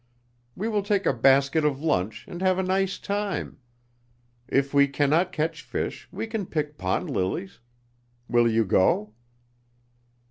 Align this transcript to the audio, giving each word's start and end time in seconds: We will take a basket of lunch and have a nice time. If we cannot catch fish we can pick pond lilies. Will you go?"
We 0.55 0.67
will 0.67 0.81
take 0.81 1.05
a 1.05 1.13
basket 1.13 1.63
of 1.63 1.79
lunch 1.83 2.25
and 2.27 2.41
have 2.41 2.57
a 2.57 2.63
nice 2.63 2.97
time. 2.97 3.59
If 4.47 4.73
we 4.73 4.87
cannot 4.87 5.31
catch 5.31 5.61
fish 5.61 6.07
we 6.11 6.25
can 6.25 6.47
pick 6.47 6.75
pond 6.79 7.07
lilies. 7.07 7.59
Will 8.27 8.49
you 8.49 8.65
go?" 8.65 9.13